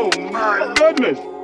Oh 0.00 0.12
my 0.30 0.72
goodness. 0.76 1.37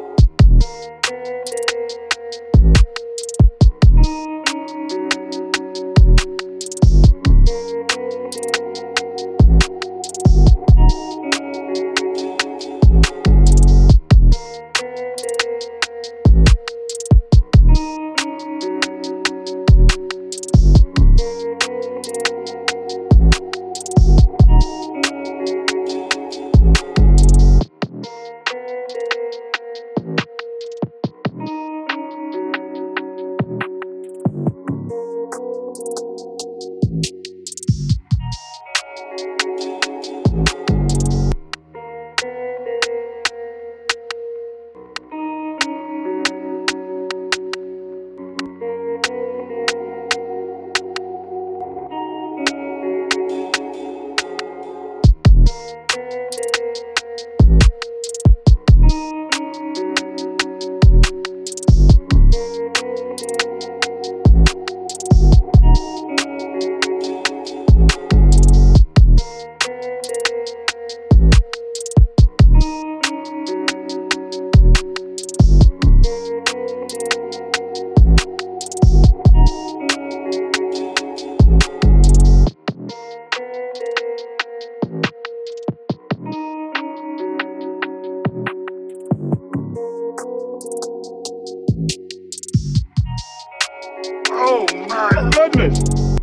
goodness. 95.55 96.14